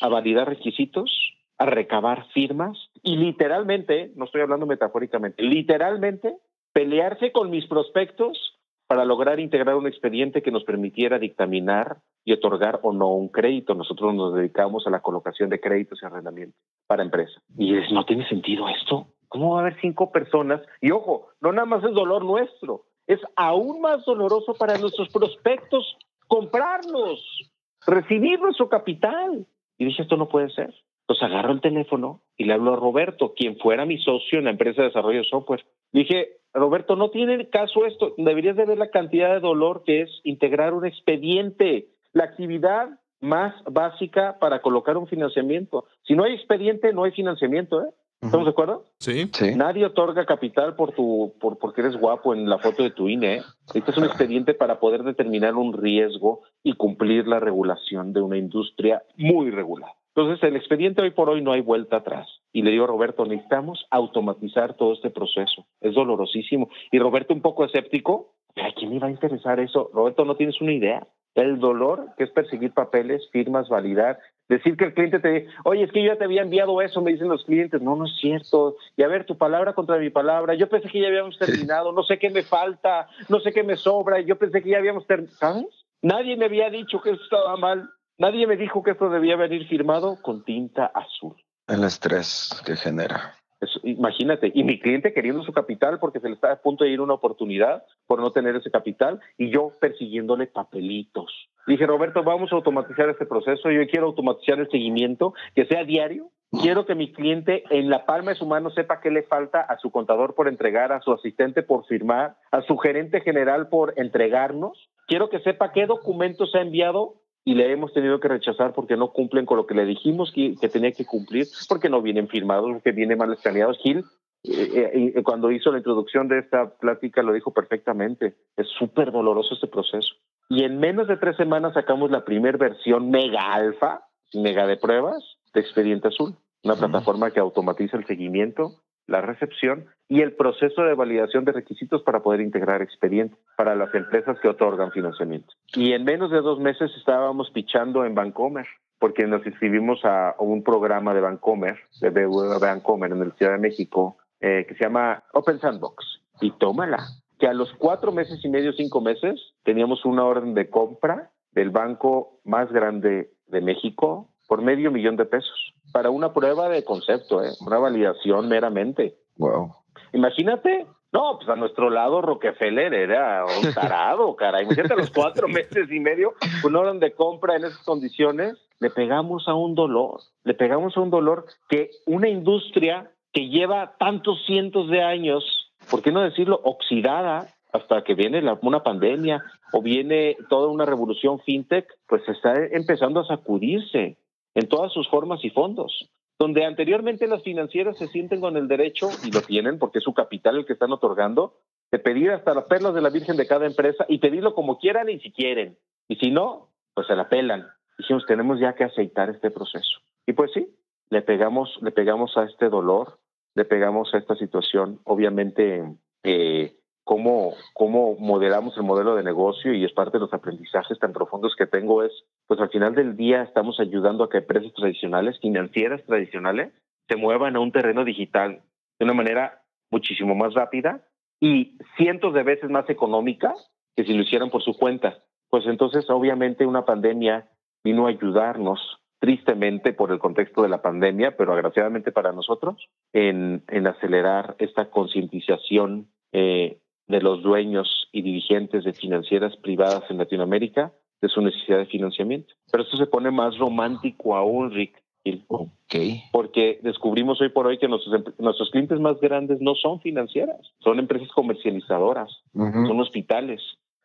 a 0.00 0.08
validar 0.08 0.48
requisitos, 0.48 1.10
a 1.58 1.66
recabar 1.66 2.26
firmas 2.32 2.78
y 3.02 3.16
literalmente, 3.16 4.12
no 4.16 4.24
estoy 4.24 4.42
hablando 4.42 4.66
metafóricamente, 4.66 5.42
literalmente 5.42 6.36
pelearse 6.72 7.32
con 7.32 7.50
mis 7.50 7.66
prospectos 7.66 8.58
para 8.86 9.04
lograr 9.04 9.38
integrar 9.38 9.74
un 9.74 9.86
expediente 9.86 10.42
que 10.42 10.50
nos 10.50 10.64
permitiera 10.64 11.18
dictaminar 11.18 11.98
y 12.24 12.32
otorgar 12.32 12.80
o 12.82 12.92
no 12.92 13.08
un 13.08 13.28
crédito. 13.28 13.74
Nosotros 13.74 14.14
nos 14.14 14.34
dedicamos 14.34 14.86
a 14.86 14.90
la 14.90 15.00
colocación 15.00 15.50
de 15.50 15.60
créditos 15.60 15.98
y 16.02 16.06
arrendamientos 16.06 16.58
para 16.86 17.02
empresas. 17.02 17.42
Y 17.56 17.76
es, 17.76 17.90
no 17.92 18.06
tiene 18.06 18.26
sentido 18.28 18.66
esto. 18.68 19.08
¿Cómo 19.28 19.52
va 19.52 19.58
a 19.58 19.60
haber 19.62 19.80
cinco 19.80 20.10
personas? 20.10 20.62
Y 20.80 20.90
ojo, 20.90 21.28
no 21.40 21.52
nada 21.52 21.66
más 21.66 21.84
es 21.84 21.92
dolor 21.92 22.24
nuestro, 22.24 22.84
es 23.06 23.20
aún 23.36 23.80
más 23.82 24.04
doloroso 24.06 24.54
para 24.54 24.78
nuestros 24.78 25.10
prospectos 25.10 25.98
comprarnos, 26.26 27.50
recibir 27.86 28.40
nuestro 28.40 28.68
capital. 28.68 29.46
Y 29.78 29.84
dije, 29.84 30.02
esto 30.02 30.16
no 30.16 30.28
puede 30.28 30.50
ser. 30.50 30.74
Entonces 31.02 31.22
agarro 31.22 31.52
el 31.52 31.60
teléfono 31.60 32.20
y 32.36 32.44
le 32.44 32.52
hablo 32.52 32.74
a 32.74 32.76
Roberto, 32.76 33.32
quien 33.34 33.56
fuera 33.56 33.86
mi 33.86 33.98
socio 33.98 34.38
en 34.38 34.44
la 34.44 34.50
empresa 34.50 34.82
de 34.82 34.88
desarrollo 34.88 35.20
de 35.20 35.24
software. 35.24 35.64
Dije, 35.92 36.38
Roberto, 36.52 36.96
no 36.96 37.10
tiene 37.10 37.48
caso 37.48 37.86
esto. 37.86 38.14
Deberías 38.18 38.56
de 38.56 38.66
ver 38.66 38.78
la 38.78 38.90
cantidad 38.90 39.32
de 39.32 39.40
dolor 39.40 39.84
que 39.84 40.02
es 40.02 40.20
integrar 40.24 40.74
un 40.74 40.84
expediente, 40.84 41.88
la 42.12 42.24
actividad 42.24 42.98
más 43.20 43.54
básica 43.64 44.38
para 44.38 44.60
colocar 44.60 44.96
un 44.96 45.06
financiamiento. 45.06 45.86
Si 46.02 46.14
no 46.14 46.24
hay 46.24 46.34
expediente, 46.34 46.92
no 46.92 47.04
hay 47.04 47.12
financiamiento, 47.12 47.82
¿eh? 47.82 47.88
¿Estamos 48.20 48.46
de 48.46 48.50
acuerdo? 48.50 48.84
Sí. 48.98 49.30
Sí. 49.32 49.54
Nadie 49.54 49.86
otorga 49.86 50.26
capital 50.26 50.74
por 50.74 50.92
tu, 50.92 51.34
por, 51.40 51.58
porque 51.58 51.82
eres 51.82 51.96
guapo 51.96 52.34
en 52.34 52.48
la 52.48 52.58
foto 52.58 52.82
de 52.82 52.90
tu 52.90 53.08
INE. 53.08 53.42
Este 53.72 53.90
es 53.90 53.96
un 53.96 54.04
expediente 54.04 54.54
para 54.54 54.80
poder 54.80 55.04
determinar 55.04 55.54
un 55.54 55.72
riesgo 55.72 56.42
y 56.64 56.72
cumplir 56.72 57.28
la 57.28 57.38
regulación 57.38 58.12
de 58.12 58.20
una 58.20 58.36
industria 58.36 59.02
muy 59.16 59.50
regulada. 59.50 59.94
Entonces, 60.16 60.42
el 60.42 60.56
expediente 60.56 61.00
hoy 61.00 61.12
por 61.12 61.30
hoy 61.30 61.42
no 61.42 61.52
hay 61.52 61.60
vuelta 61.60 61.98
atrás. 61.98 62.26
Y 62.52 62.62
le 62.62 62.72
digo 62.72 62.84
a 62.84 62.88
Roberto, 62.88 63.24
necesitamos 63.24 63.86
automatizar 63.88 64.74
todo 64.74 64.94
este 64.94 65.10
proceso. 65.10 65.66
Es 65.80 65.94
dolorosísimo. 65.94 66.70
Y 66.90 66.98
Roberto, 66.98 67.32
un 67.32 67.40
poco 67.40 67.64
escéptico, 67.64 68.34
¿a 68.56 68.72
quién 68.74 68.90
le 68.90 68.98
va 68.98 69.06
a 69.06 69.12
interesar 69.12 69.60
eso? 69.60 69.90
Roberto, 69.92 70.24
no 70.24 70.34
tienes 70.34 70.60
una 70.60 70.72
idea. 70.72 71.06
El 71.36 71.60
dolor 71.60 72.14
que 72.16 72.24
es 72.24 72.30
perseguir 72.30 72.72
papeles, 72.72 73.28
firmas, 73.30 73.68
validar, 73.68 74.18
decir 74.48 74.76
que 74.76 74.86
el 74.86 74.94
cliente 74.94 75.20
te 75.20 75.28
dice, 75.28 75.48
oye, 75.64 75.84
es 75.84 75.92
que 75.92 76.02
yo 76.02 76.12
ya 76.12 76.18
te 76.18 76.24
había 76.24 76.42
enviado 76.42 76.80
eso, 76.80 77.00
me 77.02 77.12
dicen 77.12 77.28
los 77.28 77.44
clientes, 77.44 77.80
no, 77.80 77.96
no 77.96 78.06
es 78.06 78.16
cierto. 78.20 78.76
Y 78.96 79.02
a 79.02 79.08
ver, 79.08 79.24
tu 79.26 79.36
palabra 79.36 79.74
contra 79.74 79.98
mi 79.98 80.10
palabra, 80.10 80.54
yo 80.54 80.68
pensé 80.68 80.88
que 80.88 81.00
ya 81.00 81.08
habíamos 81.08 81.38
terminado, 81.38 81.92
no 81.92 82.02
sé 82.02 82.18
qué 82.18 82.30
me 82.30 82.42
falta, 82.42 83.08
no 83.28 83.40
sé 83.40 83.52
qué 83.52 83.62
me 83.62 83.76
sobra, 83.76 84.20
yo 84.20 84.36
pensé 84.36 84.62
que 84.62 84.70
ya 84.70 84.78
habíamos 84.78 85.06
terminado, 85.06 85.36
¿sabes? 85.38 85.84
Nadie 86.02 86.36
me 86.36 86.46
había 86.46 86.70
dicho 86.70 87.00
que 87.00 87.10
eso 87.10 87.22
estaba 87.22 87.56
mal. 87.56 87.90
Nadie 88.18 88.46
me 88.46 88.56
dijo 88.56 88.82
que 88.82 88.92
esto 88.92 89.10
debía 89.10 89.36
venir 89.36 89.66
firmado 89.68 90.18
con 90.22 90.44
tinta 90.44 90.86
azul. 90.86 91.36
El 91.66 91.84
estrés 91.84 92.62
que 92.64 92.76
genera. 92.76 93.34
Eso, 93.60 93.80
imagínate, 93.82 94.52
y 94.54 94.62
mi 94.62 94.78
cliente 94.78 95.12
queriendo 95.12 95.42
su 95.42 95.52
capital 95.52 95.98
porque 95.98 96.20
se 96.20 96.28
le 96.28 96.34
está 96.34 96.52
a 96.52 96.60
punto 96.60 96.84
de 96.84 96.90
ir 96.90 97.00
una 97.00 97.14
oportunidad 97.14 97.84
por 98.06 98.20
no 98.20 98.30
tener 98.30 98.54
ese 98.54 98.70
capital 98.70 99.20
y 99.36 99.50
yo 99.50 99.72
persiguiéndole 99.80 100.46
papelitos. 100.46 101.32
Dije, 101.68 101.86
Roberto, 101.86 102.24
vamos 102.24 102.50
a 102.50 102.56
automatizar 102.56 103.10
este 103.10 103.26
proceso. 103.26 103.70
Yo 103.70 103.86
quiero 103.86 104.06
automatizar 104.06 104.58
el 104.58 104.70
seguimiento, 104.70 105.34
que 105.54 105.66
sea 105.66 105.84
diario. 105.84 106.30
Quiero 106.62 106.86
que 106.86 106.94
mi 106.94 107.12
cliente 107.12 107.62
en 107.68 107.90
la 107.90 108.06
palma 108.06 108.30
de 108.30 108.38
su 108.38 108.46
mano 108.46 108.70
sepa 108.70 109.02
qué 109.02 109.10
le 109.10 109.22
falta 109.24 109.60
a 109.60 109.76
su 109.76 109.90
contador 109.90 110.34
por 110.34 110.48
entregar, 110.48 110.92
a 110.92 111.02
su 111.02 111.12
asistente 111.12 111.62
por 111.62 111.84
firmar, 111.84 112.36
a 112.52 112.62
su 112.62 112.78
gerente 112.78 113.20
general 113.20 113.68
por 113.68 113.92
entregarnos. 113.98 114.88
Quiero 115.06 115.28
que 115.28 115.40
sepa 115.40 115.72
qué 115.72 115.84
documentos 115.84 116.54
ha 116.54 116.62
enviado 116.62 117.16
y 117.44 117.54
le 117.54 117.70
hemos 117.70 117.92
tenido 117.92 118.18
que 118.18 118.28
rechazar 118.28 118.72
porque 118.72 118.96
no 118.96 119.12
cumplen 119.12 119.44
con 119.44 119.58
lo 119.58 119.66
que 119.66 119.74
le 119.74 119.84
dijimos 119.84 120.32
que, 120.34 120.54
que 120.58 120.70
tenía 120.70 120.92
que 120.92 121.04
cumplir, 121.04 121.46
porque 121.68 121.90
no 121.90 122.00
vienen 122.00 122.28
firmados, 122.28 122.72
porque 122.72 122.92
vienen 122.92 123.18
mal 123.18 123.30
escaneados. 123.30 123.76
Gil, 123.82 124.06
eh, 124.44 125.12
eh, 125.16 125.22
cuando 125.22 125.50
hizo 125.50 125.70
la 125.70 125.78
introducción 125.78 126.28
de 126.28 126.38
esta 126.38 126.78
plática, 126.78 127.22
lo 127.22 127.34
dijo 127.34 127.52
perfectamente. 127.52 128.36
Es 128.56 128.68
súper 128.78 129.12
doloroso 129.12 129.52
este 129.52 129.66
proceso. 129.66 130.14
Y 130.48 130.64
en 130.64 130.78
menos 130.78 131.08
de 131.08 131.16
tres 131.16 131.36
semanas 131.36 131.74
sacamos 131.74 132.10
la 132.10 132.24
primera 132.24 132.56
versión 132.56 133.10
mega 133.10 133.52
alfa, 133.52 134.06
mega 134.32 134.66
de 134.66 134.76
pruebas, 134.76 135.22
de 135.52 135.60
Expediente 135.60 136.08
Azul, 136.08 136.34
una 136.64 136.74
plataforma 136.74 137.30
que 137.30 137.40
automatiza 137.40 137.96
el 137.96 138.06
seguimiento, 138.06 138.76
la 139.06 139.20
recepción 139.20 139.86
y 140.08 140.20
el 140.20 140.34
proceso 140.34 140.82
de 140.82 140.94
validación 140.94 141.44
de 141.44 141.52
requisitos 141.52 142.02
para 142.02 142.20
poder 142.20 142.40
integrar 142.40 142.82
expedientes 142.82 143.38
para 143.56 143.74
las 143.74 143.94
empresas 143.94 144.38
que 144.40 144.48
otorgan 144.48 144.92
financiamiento. 144.92 145.52
Y 145.74 145.92
en 145.92 146.04
menos 146.04 146.30
de 146.30 146.40
dos 146.40 146.60
meses 146.60 146.90
estábamos 146.96 147.50
pichando 147.50 148.04
en 148.04 148.14
Bancomer, 148.14 148.66
porque 148.98 149.26
nos 149.26 149.46
inscribimos 149.46 150.04
a 150.04 150.34
un 150.38 150.62
programa 150.62 151.14
de 151.14 151.20
Bancomer, 151.20 151.78
de 152.00 152.10
BBVA 152.10 152.58
Bancomer 152.58 153.12
en 153.12 153.22
el 153.22 153.32
Ciudad 153.32 153.52
de 153.52 153.58
México, 153.58 154.18
eh, 154.40 154.64
que 154.68 154.74
se 154.74 154.84
llama 154.84 155.22
Open 155.32 155.58
Sandbox. 155.58 156.22
Y 156.40 156.52
tómala, 156.52 157.06
que 157.38 157.46
a 157.46 157.54
los 157.54 157.72
cuatro 157.74 158.12
meses 158.12 158.44
y 158.44 158.48
medio, 158.48 158.72
cinco 158.72 159.00
meses, 159.00 159.40
teníamos 159.64 160.04
una 160.04 160.24
orden 160.24 160.54
de 160.54 160.68
compra 160.70 161.30
del 161.52 161.70
banco 161.70 162.40
más 162.44 162.70
grande 162.72 163.30
de 163.46 163.60
México 163.60 164.30
por 164.46 164.62
medio 164.62 164.90
millón 164.90 165.16
de 165.16 165.24
pesos 165.24 165.74
para 165.92 166.10
una 166.10 166.32
prueba 166.32 166.68
de 166.68 166.84
concepto, 166.84 167.42
¿eh? 167.42 167.50
una 167.60 167.78
validación 167.78 168.48
meramente. 168.48 169.16
Wow. 169.36 169.74
Imagínate, 170.12 170.86
no, 171.12 171.36
pues 171.38 171.48
a 171.48 171.56
nuestro 171.56 171.90
lado 171.90 172.20
Rockefeller 172.20 172.92
era 172.92 173.44
un 173.44 173.72
tarado, 173.74 174.34
cara. 174.36 174.62
Imagínate 174.62 174.94
a 174.94 174.96
los 174.96 175.10
cuatro 175.10 175.48
meses 175.48 175.90
y 175.90 176.00
medio, 176.00 176.34
una 176.64 176.80
orden 176.80 177.00
de 177.00 177.12
compra 177.12 177.56
en 177.56 177.64
esas 177.64 177.82
condiciones, 177.84 178.54
le 178.80 178.90
pegamos 178.90 179.48
a 179.48 179.54
un 179.54 179.74
dolor, 179.74 180.20
le 180.44 180.54
pegamos 180.54 180.96
a 180.96 181.00
un 181.00 181.10
dolor 181.10 181.46
que 181.68 181.90
una 182.06 182.28
industria 182.28 183.10
que 183.32 183.48
lleva 183.48 183.96
tantos 183.98 184.44
cientos 184.46 184.88
de 184.88 185.02
años, 185.02 185.44
¿por 185.90 186.02
qué 186.02 186.12
no 186.12 186.22
decirlo, 186.22 186.60
oxidada 186.64 187.48
hasta 187.72 188.02
que 188.02 188.14
viene 188.14 188.40
la, 188.42 188.58
una 188.62 188.82
pandemia 188.82 189.42
o 189.72 189.82
viene 189.82 190.36
toda 190.48 190.68
una 190.68 190.84
revolución 190.84 191.40
fintech, 191.40 191.86
pues 192.06 192.26
está 192.28 192.54
empezando 192.72 193.20
a 193.20 193.26
sacudirse 193.26 194.16
en 194.54 194.68
todas 194.68 194.92
sus 194.92 195.08
formas 195.08 195.44
y 195.44 195.50
fondos. 195.50 196.08
Donde 196.38 196.64
anteriormente 196.64 197.26
las 197.26 197.42
financieras 197.42 197.98
se 197.98 198.06
sienten 198.08 198.40
con 198.40 198.56
el 198.56 198.68
derecho, 198.68 199.10
y 199.24 199.32
lo 199.32 199.40
tienen 199.40 199.78
porque 199.78 199.98
es 199.98 200.04
su 200.04 200.14
capital 200.14 200.56
el 200.56 200.66
que 200.66 200.72
están 200.72 200.92
otorgando, 200.92 201.54
de 201.90 201.98
pedir 201.98 202.30
hasta 202.30 202.54
las 202.54 202.64
perlas 202.64 202.94
de 202.94 203.00
la 203.00 203.10
Virgen 203.10 203.36
de 203.36 203.46
cada 203.46 203.66
empresa 203.66 204.04
y 204.08 204.18
pedirlo 204.18 204.54
como 204.54 204.78
quieran 204.78 205.08
y 205.08 205.18
si 205.18 205.32
quieren. 205.32 205.76
Y 206.06 206.16
si 206.16 206.30
no, 206.30 206.68
pues 206.94 207.06
se 207.06 207.16
la 207.16 207.28
pelan. 207.28 207.66
Dijimos, 207.98 208.24
tenemos 208.26 208.60
ya 208.60 208.74
que 208.74 208.84
aceitar 208.84 209.30
este 209.30 209.50
proceso. 209.50 209.98
Y 210.26 210.32
pues 210.32 210.52
sí, 210.52 210.68
le 211.10 211.22
pegamos, 211.22 211.76
le 211.82 211.90
pegamos 211.90 212.36
a 212.36 212.44
este 212.44 212.68
dolor, 212.68 213.18
le 213.58 213.64
pegamos 213.64 214.14
a 214.14 214.18
esta 214.18 214.36
situación. 214.36 215.00
Obviamente, 215.04 215.84
eh, 216.22 216.76
cómo, 217.04 217.54
cómo 217.74 218.16
modelamos 218.18 218.76
el 218.76 218.84
modelo 218.84 219.16
de 219.16 219.24
negocio 219.24 219.74
y 219.74 219.84
es 219.84 219.92
parte 219.92 220.18
de 220.18 220.20
los 220.20 220.32
aprendizajes 220.32 220.98
tan 220.98 221.12
profundos 221.12 221.56
que 221.56 221.66
tengo 221.66 222.04
es, 222.04 222.12
pues 222.46 222.60
al 222.60 222.70
final 222.70 222.94
del 222.94 223.16
día 223.16 223.42
estamos 223.42 223.80
ayudando 223.80 224.24
a 224.24 224.30
que 224.30 224.38
empresas 224.38 224.72
tradicionales, 224.74 225.40
financieras 225.40 226.04
tradicionales, 226.04 226.72
se 227.08 227.16
muevan 227.16 227.56
a 227.56 227.60
un 227.60 227.72
terreno 227.72 228.04
digital 228.04 228.62
de 228.98 229.04
una 229.04 229.14
manera 229.14 229.62
muchísimo 229.90 230.34
más 230.34 230.54
rápida 230.54 231.02
y 231.40 231.76
cientos 231.96 232.34
de 232.34 232.42
veces 232.42 232.70
más 232.70 232.88
económica 232.88 233.54
que 233.96 234.04
si 234.04 234.12
lo 234.14 234.22
hicieran 234.22 234.50
por 234.50 234.62
su 234.62 234.78
cuenta. 234.78 235.18
Pues 235.50 235.66
entonces, 235.66 236.08
obviamente, 236.10 236.66
una 236.66 236.84
pandemia 236.84 237.48
vino 237.82 238.06
a 238.06 238.10
ayudarnos, 238.10 239.00
tristemente 239.18 239.92
por 239.92 240.12
el 240.12 240.18
contexto 240.18 240.62
de 240.62 240.68
la 240.68 240.82
pandemia, 240.82 241.36
pero 241.36 241.52
agraciadamente 241.52 242.12
para 242.12 242.32
nosotros, 242.32 242.88
en, 243.12 243.62
en 243.68 243.86
acelerar 243.86 244.54
esta 244.58 244.90
concientización 244.90 246.08
eh, 246.32 246.78
de 247.08 247.20
los 247.20 247.42
dueños 247.42 248.08
y 248.12 248.22
dirigentes 248.22 248.84
de 248.84 248.92
financieras 248.92 249.56
privadas 249.56 250.04
en 250.10 250.18
Latinoamérica 250.18 250.92
de 251.20 251.28
su 251.28 251.40
necesidad 251.40 251.78
de 251.78 251.86
financiamiento. 251.86 252.54
Pero 252.70 252.84
esto 252.84 252.96
se 252.96 253.06
pone 253.06 253.30
más 253.30 253.58
romántico 253.58 254.36
aún, 254.36 254.70
Rick. 254.70 255.02
Okay. 255.48 256.22
Porque 256.32 256.78
descubrimos 256.82 257.40
hoy 257.40 257.50
por 257.50 257.66
hoy 257.66 257.78
que 257.78 257.88
nuestros, 257.88 258.24
nuestros 258.38 258.70
clientes 258.70 258.98
más 258.98 259.20
grandes 259.20 259.60
no 259.60 259.74
son 259.74 260.00
financieras, 260.00 260.60
son 260.78 260.98
empresas 260.98 261.28
comercializadoras, 261.32 262.30
uh 262.54 262.62
-huh. 262.62 262.86
son 262.86 263.00
hospitales, 263.00 263.60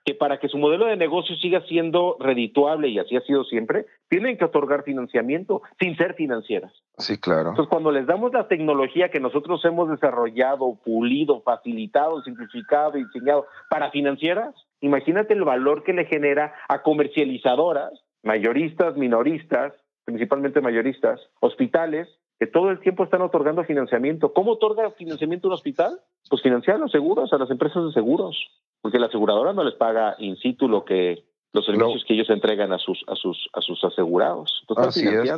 que 0.06 0.16
para 0.16 0.40
que 0.40 0.50
su 0.50 0.58
modelo 0.58 0.86
de 0.86 0.98
negocio 0.98 1.36
siga 1.38 1.62
siendo 1.62 2.18
redituable 2.20 2.90
y 2.90 3.00
así 3.00 3.16
ha 3.16 3.22
sido 3.22 3.44
siempre, 3.46 3.86
tienen 4.10 4.38
que 4.38 4.46
otorgar 4.46 4.84
financiamiento 4.84 5.62
sin 5.80 5.96
ser 5.96 6.16
financieras. 6.16 6.74
Sí, 6.98 7.18
claro. 7.18 7.50
Entonces, 7.50 7.70
cuando 7.70 7.92
les 7.92 8.06
damos 8.06 8.34
la 8.34 8.48
tecnología 8.48 9.10
que 9.10 9.20
nosotros 9.20 9.64
hemos 9.66 9.90
desarrollado, 9.90 10.78
pulido, 10.84 11.42
facilitado, 11.42 12.22
simplificado 12.24 12.98
y 12.98 13.06
diseñado 13.06 13.46
para 13.70 13.92
financieras, 13.92 14.54
imagínate 14.82 15.34
el 15.34 15.44
valor 15.44 15.84
que 15.84 15.94
le 15.94 16.06
genera 16.06 16.54
a 16.68 16.82
comercializadoras, 16.82 17.92
mayoristas, 18.24 18.98
minoristas, 18.98 19.74
principalmente 20.06 20.60
mayoristas, 20.60 21.22
hospitales, 21.40 22.10
que 22.44 22.52
todo 22.52 22.72
el 22.72 22.82
tiempo 22.82 23.06
están 23.06 23.22
otorgando 23.22 23.64
financiamiento. 23.64 24.34
¿Cómo 24.34 24.54
otorga 24.54 24.92
financiamiento 24.92 25.48
un 25.48 25.54
hospital? 25.54 26.02
Pues 26.30 26.42
financiar 26.42 26.78
los 26.78 26.92
seguros, 26.92 27.32
a 27.32 27.38
las 27.38 27.50
empresas 27.50 27.86
de 27.86 27.94
seguros 27.94 28.38
porque 28.82 29.00
la 29.00 29.06
aseguradora 29.06 29.54
no 29.54 29.64
les 29.64 29.76
paga 29.76 30.16
in 30.20 30.36
situ 30.36 30.68
lo 30.68 30.84
que 30.84 31.24
los 31.54 31.66
servicios 31.66 32.04
que 32.06 32.16
ellos 32.16 32.30
entregan 32.30 32.74
a 32.74 32.78
sus 32.78 33.02
a 33.08 33.16
sus 33.16 33.50
a 33.54 33.62
sus 33.62 33.82
asegurados. 33.84 34.66
Así 34.76 35.08
es. 35.08 35.32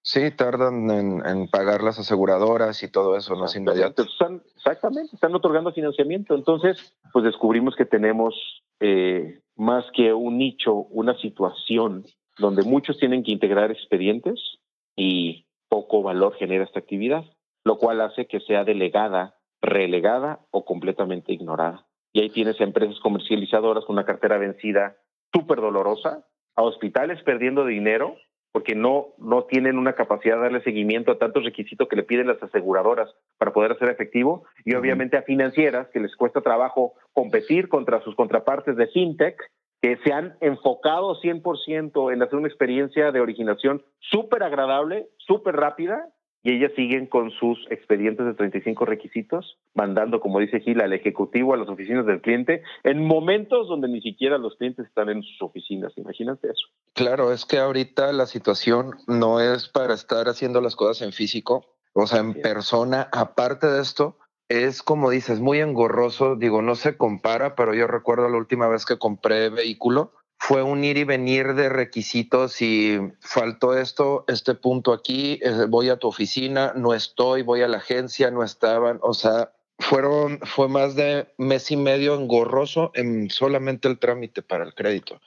Sí, 0.00 0.30
tardan 0.30 0.88
en, 0.90 1.48
pagar 1.48 1.82
las 1.82 1.98
aseguradoras 1.98 2.82
y 2.84 2.90
todo 2.90 3.16
eso, 3.16 3.34
no 3.34 3.46
es 3.46 3.56
inmediato. 3.56 4.04
Están, 4.04 4.40
exactamente, 4.54 5.10
están 5.12 5.34
otorgando 5.34 5.72
financiamiento. 5.72 6.36
Entonces, 6.36 6.96
pues 7.12 7.24
descubrimos 7.24 7.74
que 7.74 7.84
tenemos 7.84 8.62
eh, 8.78 9.40
más 9.56 9.84
que 9.92 10.14
un 10.14 10.38
nicho, 10.38 10.74
una 10.74 11.18
situación 11.18 12.06
donde 12.38 12.62
muchos 12.62 12.98
tienen 12.98 13.24
que 13.24 13.32
integrar 13.32 13.72
expedientes 13.72 14.40
y 14.94 15.45
poco 15.68 16.02
valor 16.02 16.34
genera 16.34 16.64
esta 16.64 16.80
actividad, 16.80 17.24
lo 17.64 17.78
cual 17.78 18.00
hace 18.00 18.26
que 18.26 18.40
sea 18.40 18.64
delegada, 18.64 19.36
relegada 19.60 20.40
o 20.50 20.64
completamente 20.64 21.32
ignorada. 21.32 21.86
Y 22.12 22.20
ahí 22.20 22.30
tienes 22.30 22.60
a 22.60 22.64
empresas 22.64 22.98
comercializadoras 23.00 23.84
con 23.84 23.94
una 23.94 24.06
cartera 24.06 24.38
vencida 24.38 24.96
súper 25.34 25.60
dolorosa, 25.60 26.26
a 26.56 26.62
hospitales 26.62 27.22
perdiendo 27.22 27.66
dinero 27.66 28.16
porque 28.56 28.74
no, 28.74 29.08
no 29.18 29.44
tienen 29.44 29.76
una 29.76 29.92
capacidad 29.92 30.36
de 30.36 30.44
darle 30.44 30.62
seguimiento 30.62 31.12
a 31.12 31.18
tantos 31.18 31.44
requisitos 31.44 31.88
que 31.88 31.96
le 31.96 32.04
piden 32.04 32.26
las 32.26 32.42
aseguradoras 32.42 33.14
para 33.36 33.52
poder 33.52 33.72
hacer 33.72 33.90
efectivo, 33.90 34.46
y 34.64 34.74
obviamente 34.74 35.18
a 35.18 35.22
financieras 35.24 35.88
que 35.92 36.00
les 36.00 36.16
cuesta 36.16 36.40
trabajo 36.40 36.94
competir 37.12 37.68
contra 37.68 38.00
sus 38.00 38.14
contrapartes 38.14 38.74
de 38.76 38.86
fintech, 38.86 39.36
que 39.80 39.98
se 40.04 40.12
han 40.12 40.36
enfocado 40.40 41.20
100% 41.20 42.12
en 42.12 42.22
hacer 42.22 42.38
una 42.38 42.48
experiencia 42.48 43.12
de 43.12 43.20
originación 43.20 43.84
súper 44.00 44.42
agradable, 44.42 45.08
súper 45.18 45.56
rápida, 45.56 46.12
y 46.46 46.52
ellas 46.52 46.70
siguen 46.76 47.06
con 47.06 47.32
sus 47.32 47.58
expedientes 47.70 48.24
de 48.24 48.34
35 48.34 48.84
requisitos, 48.84 49.58
mandando, 49.74 50.20
como 50.20 50.38
dice 50.38 50.60
Gil, 50.60 50.80
al 50.80 50.92
ejecutivo 50.92 51.52
a 51.52 51.56
las 51.56 51.68
oficinas 51.68 52.06
del 52.06 52.20
cliente 52.20 52.62
en 52.84 53.04
momentos 53.04 53.66
donde 53.66 53.88
ni 53.88 54.00
siquiera 54.00 54.38
los 54.38 54.54
clientes 54.54 54.86
están 54.86 55.08
en 55.08 55.24
sus 55.24 55.42
oficinas. 55.42 55.92
Imagínate 55.96 56.46
eso. 56.46 56.68
Claro, 56.92 57.32
es 57.32 57.44
que 57.46 57.58
ahorita 57.58 58.12
la 58.12 58.26
situación 58.26 58.92
no 59.08 59.40
es 59.40 59.68
para 59.68 59.94
estar 59.94 60.28
haciendo 60.28 60.60
las 60.60 60.76
cosas 60.76 61.02
en 61.04 61.12
físico, 61.12 61.64
o 61.94 62.06
sea, 62.06 62.20
en 62.20 62.34
persona. 62.34 63.08
Aparte 63.10 63.66
de 63.66 63.82
esto, 63.82 64.16
es 64.48 64.82
como 64.82 65.10
dices, 65.10 65.40
muy 65.40 65.60
engorroso. 65.60 66.36
Digo, 66.36 66.62
no 66.62 66.74
se 66.74 66.96
compara, 66.96 67.54
pero 67.54 67.74
yo 67.74 67.86
recuerdo 67.86 68.28
la 68.28 68.36
última 68.36 68.68
vez 68.68 68.84
que 68.86 68.98
compré 68.98 69.48
vehículo 69.48 70.12
fue 70.38 70.62
un 70.62 70.84
ir 70.84 70.98
y 70.98 71.04
venir 71.04 71.54
de 71.54 71.68
requisitos 71.68 72.60
y 72.60 72.98
faltó 73.20 73.76
esto, 73.76 74.24
este 74.28 74.54
punto 74.54 74.92
aquí, 74.92 75.40
eh, 75.42 75.66
voy 75.68 75.88
a 75.88 75.96
tu 75.96 76.08
oficina, 76.08 76.72
no 76.76 76.94
estoy, 76.94 77.42
voy 77.42 77.62
a 77.62 77.68
la 77.68 77.78
agencia, 77.78 78.30
no 78.30 78.42
estaban, 78.42 78.98
o 79.02 79.14
sea, 79.14 79.52
fueron, 79.78 80.38
fue 80.40 80.68
más 80.68 80.94
de 80.94 81.28
mes 81.38 81.70
y 81.70 81.76
medio 81.76 82.14
engorroso 82.14 82.90
en 82.94 83.30
solamente 83.30 83.88
el 83.88 83.98
trámite 83.98 84.42
para 84.42 84.64
el 84.64 84.74
crédito. 84.74 85.20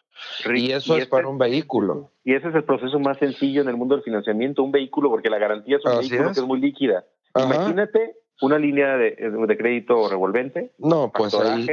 y 0.54 0.72
eso 0.72 0.96
es 0.98 1.08
para 1.08 1.28
un 1.28 1.38
vehículo. 1.38 2.12
Y 2.24 2.36
ese 2.36 2.50
es 2.50 2.56
el 2.56 2.64
proceso 2.64 3.00
más 3.00 3.18
sencillo 3.18 3.62
en 3.62 3.70
el 3.70 3.78
mundo 3.78 3.96
del 3.96 4.04
financiamiento, 4.04 4.64
un 4.64 4.72
vehículo, 4.72 5.10
porque 5.10 5.30
la 5.30 5.40
garantía 5.40 5.78
es 5.78 5.86
un 5.86 6.00
vehículo 6.00 6.32
que 6.34 6.40
es 6.40 6.46
muy 6.46 6.60
líquida. 6.60 7.06
Imagínate 7.36 8.16
una 8.42 8.58
línea 8.58 8.98
de, 8.98 9.12
de, 9.12 9.58
crédito 9.58 10.10
revolvente. 10.10 10.72
No, 10.78 11.12
pues 11.12 11.34
ahí, 11.34 11.68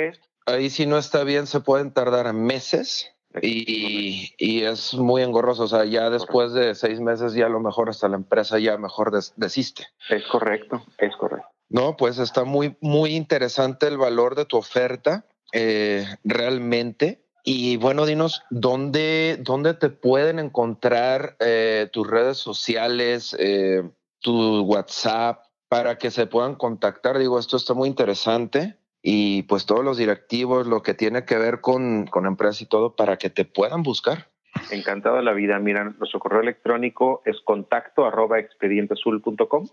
ahí 0.46 0.70
si 0.70 0.86
no 0.86 0.98
está 0.98 1.24
bien 1.24 1.46
se 1.46 1.60
pueden 1.60 1.92
tardar 1.92 2.32
meses 2.32 3.12
y, 3.42 4.32
y, 4.38 4.62
es 4.62 4.94
muy 4.94 5.22
engorroso, 5.22 5.64
o 5.64 5.68
sea, 5.68 5.84
ya 5.84 6.08
después 6.10 6.52
de 6.52 6.74
seis 6.74 7.00
meses 7.00 7.34
ya 7.34 7.46
a 7.46 7.50
lo 7.50 7.60
mejor 7.60 7.90
hasta 7.90 8.08
la 8.08 8.16
empresa 8.16 8.58
ya 8.58 8.78
mejor 8.78 9.12
desiste. 9.36 9.86
Es 10.08 10.24
correcto, 10.26 10.82
es 10.98 11.14
correcto. 11.16 11.48
No, 11.68 11.96
pues 11.96 12.18
está 12.18 12.44
muy, 12.44 12.76
muy 12.80 13.14
interesante 13.14 13.88
el 13.88 13.98
valor 13.98 14.36
de 14.36 14.44
tu 14.44 14.56
oferta, 14.56 15.26
eh, 15.52 16.06
realmente. 16.24 17.22
Y 17.44 17.76
bueno, 17.76 18.06
dinos, 18.06 18.42
¿dónde, 18.50 19.38
dónde 19.40 19.74
te 19.74 19.90
pueden 19.90 20.38
encontrar 20.38 21.36
eh, 21.40 21.88
tus 21.92 22.08
redes 22.08 22.38
sociales, 22.38 23.36
eh, 23.38 23.82
tu 24.20 24.62
WhatsApp, 24.62 25.45
para 25.68 25.98
que 25.98 26.10
se 26.10 26.26
puedan 26.26 26.54
contactar? 26.54 27.18
Digo, 27.18 27.38
esto 27.38 27.56
está 27.56 27.74
muy 27.74 27.88
interesante 27.88 28.76
y 29.02 29.44
pues 29.44 29.66
todos 29.66 29.84
los 29.84 29.98
directivos, 29.98 30.66
lo 30.66 30.82
que 30.82 30.94
tiene 30.94 31.24
que 31.24 31.38
ver 31.38 31.60
con, 31.60 32.06
con 32.06 32.26
empresas 32.26 32.62
y 32.62 32.66
todo, 32.66 32.96
para 32.96 33.16
que 33.18 33.30
te 33.30 33.44
puedan 33.44 33.82
buscar. 33.82 34.30
Encantado 34.70 35.16
de 35.16 35.22
la 35.22 35.32
vida. 35.32 35.58
Mira, 35.58 35.84
nuestro 35.84 36.18
correo 36.18 36.40
electrónico 36.40 37.22
es 37.24 37.40
contacto 37.44 38.06
arroba 38.06 38.38
expedientazul.com. 38.38 39.66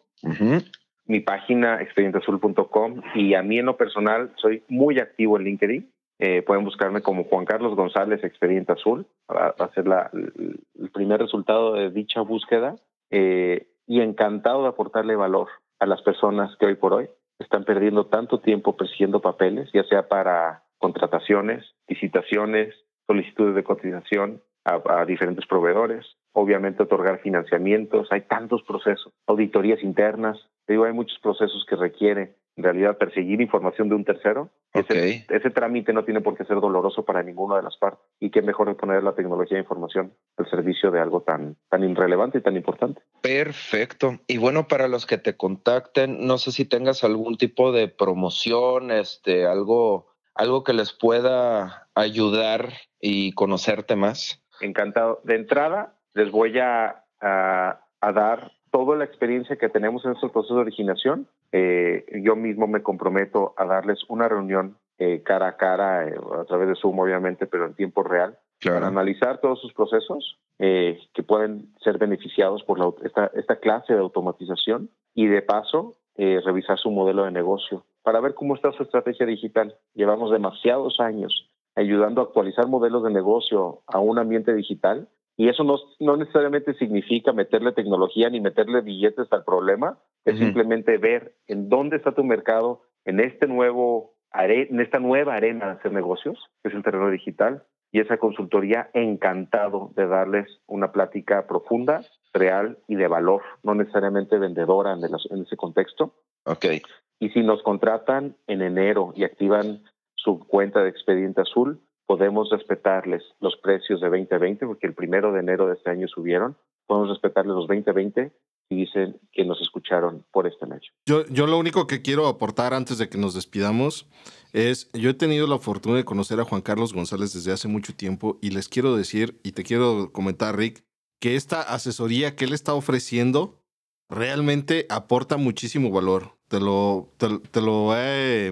Mi 1.05 1.19
página 1.19 1.81
expedientazul.com 1.81 3.01
y 3.15 3.33
a 3.33 3.43
mí 3.43 3.59
en 3.59 3.65
lo 3.65 3.75
personal 3.75 4.31
soy 4.37 4.63
muy 4.67 4.99
activo 4.99 5.37
en 5.37 5.45
LinkedIn. 5.45 5.91
Eh, 6.19 6.41
pueden 6.43 6.63
buscarme 6.63 7.01
como 7.01 7.25
Juan 7.25 7.45
Carlos 7.45 7.75
González 7.75 8.23
Expediente 8.23 8.73
Azul. 8.73 9.07
Va, 9.29 9.55
a 9.57 9.73
ser 9.73 9.87
la, 9.87 10.11
el 10.13 10.89
primer 10.91 11.19
resultado 11.19 11.73
de 11.73 11.89
dicha 11.89 12.21
búsqueda. 12.21 12.75
Eh, 13.09 13.67
y 13.85 13.99
encantado 14.01 14.63
de 14.63 14.69
aportarle 14.69 15.15
valor 15.15 15.49
a 15.83 15.85
las 15.85 16.01
personas 16.01 16.55
que 16.57 16.65
hoy 16.65 16.75
por 16.75 16.93
hoy 16.93 17.09
están 17.39 17.65
perdiendo 17.65 18.05
tanto 18.05 18.39
tiempo 18.39 18.77
persiguiendo 18.77 19.19
papeles, 19.19 19.69
ya 19.73 19.83
sea 19.83 20.07
para 20.07 20.63
contrataciones, 20.77 21.65
licitaciones, 21.89 22.73
solicitudes 23.05 23.53
de 23.53 23.65
cotización 23.65 24.41
a, 24.63 25.03
diferentes 25.03 25.45
proveedores, 25.45 26.05
obviamente 26.31 26.83
otorgar 26.83 27.19
financiamientos, 27.19 28.07
hay 28.11 28.21
tantos 28.21 28.63
procesos, 28.63 29.11
auditorías 29.27 29.83
internas, 29.83 30.39
digo, 30.69 30.85
hay 30.85 30.93
muchos 30.93 31.19
procesos 31.19 31.65
que 31.67 31.75
requieren 31.75 32.33
en 32.55 32.63
realidad 32.63 32.97
perseguir 32.97 33.41
información 33.41 33.89
de 33.89 33.95
un 33.95 34.05
tercero. 34.05 34.49
Ese, 34.73 35.25
ese, 35.29 35.49
trámite 35.49 35.93
no 35.93 36.03
tiene 36.03 36.21
por 36.21 36.35
qué 36.35 36.45
ser 36.45 36.59
doloroso 36.59 37.03
para 37.03 37.23
ninguna 37.23 37.57
de 37.57 37.63
las 37.63 37.77
partes. 37.77 38.03
Y 38.19 38.29
qué 38.31 38.41
mejor 38.41 38.67
de 38.67 38.75
poner 38.75 39.03
la 39.03 39.15
tecnología 39.15 39.57
de 39.57 39.63
información 39.63 40.13
al 40.37 40.49
servicio 40.49 40.91
de 40.91 40.99
algo 40.99 41.21
tan, 41.21 41.57
tan 41.69 41.83
irrelevante 41.83 42.39
y 42.39 42.41
tan 42.41 42.55
importante. 42.55 43.01
Perfecto. 43.21 44.19
Y 44.27 44.37
bueno, 44.37 44.67
para 44.67 44.87
los 44.87 45.05
que 45.05 45.17
te 45.17 45.35
contacten, 45.35 46.25
no 46.25 46.37
sé 46.37 46.51
si 46.51 46.65
tengas 46.65 47.03
algún 47.03 47.37
tipo 47.37 47.71
de 47.71 47.87
promoción, 47.87 48.91
este, 48.91 49.45
algo, 49.45 50.13
algo 50.35 50.63
que 50.63 50.73
les 50.73 50.93
pueda 50.93 51.89
ayudar 51.95 52.69
y 52.99 53.33
conocerte 53.33 53.95
más. 53.95 54.43
Encantado. 54.61 55.21
De 55.23 55.35
entrada, 55.35 55.99
les 56.13 56.31
voy 56.31 56.59
a, 56.59 57.03
a, 57.19 57.79
a 57.99 58.11
dar 58.11 58.51
toda 58.73 58.97
la 58.97 59.05
experiencia 59.05 59.55
que 59.55 59.69
tenemos 59.69 60.03
en 60.03 60.13
este 60.13 60.27
proceso 60.29 60.55
de 60.55 60.61
originación 60.61 61.27
eh, 61.51 62.05
yo 62.23 62.35
mismo 62.35 62.65
me 62.65 62.81
comprometo 62.81 63.53
a 63.55 63.65
darles 63.65 63.99
una 64.09 64.27
reunión 64.27 64.77
eh, 64.97 65.21
cara 65.23 65.49
a 65.49 65.57
cara, 65.57 66.07
eh, 66.07 66.15
a 66.39 66.43
través 66.45 66.67
de 66.67 66.75
Zoom 66.75 66.97
obviamente, 66.97 67.45
pero 67.45 67.67
en 67.67 67.75
tiempo 67.75 68.01
real, 68.01 68.39
para 68.65 68.87
analizar 68.87 69.39
todos 69.41 69.61
sus 69.61 69.73
procesos 69.73 70.39
que 70.57 71.23
pueden 71.27 71.73
ser 71.83 71.97
beneficiados 71.97 72.63
por 72.63 72.95
esta, 73.03 73.29
esta 73.35 73.57
clase 73.57 73.93
de 73.93 73.99
automatización 73.99 74.89
y 75.13 75.27
de 75.27 75.41
paso 75.41 75.95
revisar 76.15 76.77
su 76.79 76.89
modelo 76.89 77.25
de 77.25 77.31
negocio 77.31 77.83
para 78.01 78.21
ver 78.21 78.33
cómo 78.33 78.55
está 78.55 78.71
su 78.71 78.83
estrategia 78.83 79.25
digital. 79.25 79.75
Llevamos 79.93 80.31
demasiados 80.31 81.01
años 81.01 81.49
ayudando 81.75 82.21
a 82.21 82.25
actualizar 82.25 82.67
modelos 82.67 83.03
de 83.03 83.11
negocio 83.11 83.81
a 83.87 83.99
un 83.99 84.17
ambiente 84.19 84.53
digital 84.53 85.09
y 85.37 85.49
eso 85.49 85.63
no, 85.63 85.77
no 85.99 86.17
necesariamente 86.17 86.73
significa 86.75 87.33
meterle 87.33 87.71
tecnología 87.71 88.29
ni 88.29 88.39
meterle 88.39 88.81
billetes 88.81 89.31
al 89.31 89.43
problema, 89.43 89.97
es 90.25 90.37
simplemente 90.37 90.97
ver 90.97 91.35
en 91.47 91.69
dónde 91.69 91.97
está 91.97 92.13
tu 92.13 92.23
mercado 92.23 92.81
en 93.05 93.19
este 93.19 93.47
nuevo 93.47 94.13
en 94.35 94.79
esta 94.79 94.99
nueva 94.99 95.35
arena 95.35 95.67
de 95.67 95.71
hacer 95.73 95.91
negocios, 95.91 96.39
que 96.61 96.69
es 96.69 96.75
el 96.75 96.83
terreno 96.83 97.09
digital, 97.11 97.63
y 97.91 97.99
esa 97.99 98.17
consultoría 98.17 98.89
encantado 98.93 99.91
de 99.95 100.07
darles 100.07 100.47
una 100.65 100.91
plática 100.91 101.45
profunda, 101.45 102.01
real 102.33 102.79
y 102.87 102.95
de 102.95 103.07
valor, 103.07 103.43
no 103.61 103.75
necesariamente 103.75 104.39
vendedora 104.39 104.93
en, 104.93 105.03
en 105.03 105.41
ese 105.43 105.55
contexto. 105.55 106.15
Okay. 106.45 106.81
Y 107.19 107.29
si 107.29 107.43
nos 107.43 107.61
contratan 107.61 108.35
en 108.47 108.63
enero 108.63 109.13
y 109.15 109.23
activan 109.23 109.83
su 110.15 110.39
cuenta 110.39 110.81
de 110.81 110.89
expediente 110.89 111.41
azul, 111.41 111.79
podemos 112.13 112.47
respetarles 112.51 113.23
los 113.39 113.57
precios 113.57 113.99
de 113.99 114.07
2020, 114.07 114.67
porque 114.67 114.85
el 114.85 114.93
primero 114.93 115.33
de 115.33 115.39
enero 115.39 115.65
de 115.65 115.73
este 115.73 115.89
año 115.89 116.07
subieron, 116.07 116.55
podemos 116.85 117.09
respetarles 117.09 117.55
los 117.55 117.67
2020 117.67 118.31
dicen 118.69 119.19
que 119.31 119.43
nos 119.45 119.59
escucharon 119.61 120.23
por 120.31 120.45
este 120.45 120.67
medio. 120.67 120.91
Yo, 121.07 121.25
yo 121.27 121.47
lo 121.47 121.57
único 121.57 121.87
que 121.87 122.03
quiero 122.03 122.27
aportar 122.27 122.75
antes 122.75 122.99
de 122.99 123.09
que 123.09 123.17
nos 123.17 123.33
despidamos 123.33 124.07
es, 124.51 124.91
yo 124.93 125.09
he 125.09 125.15
tenido 125.15 125.47
la 125.47 125.57
fortuna 125.57 125.97
de 125.97 126.05
conocer 126.05 126.39
a 126.39 126.45
Juan 126.45 126.61
Carlos 126.61 126.93
González 126.93 127.33
desde 127.33 127.51
hace 127.51 127.67
mucho 127.67 127.95
tiempo 127.95 128.37
y 128.41 128.51
les 128.51 128.69
quiero 128.69 128.95
decir, 128.95 129.39
y 129.43 129.53
te 129.53 129.63
quiero 129.63 130.11
comentar, 130.11 130.55
Rick, 130.55 130.83
que 131.19 131.35
esta 131.35 131.61
asesoría 131.61 132.35
que 132.35 132.45
él 132.45 132.53
está 132.53 132.75
ofreciendo 132.75 133.59
realmente 134.07 134.85
aporta 134.89 135.37
muchísimo 135.37 135.89
valor. 135.89 136.35
Te 136.47 136.59
lo, 136.59 137.09
te, 137.17 137.61
lo 137.61 137.97
he 137.97 138.51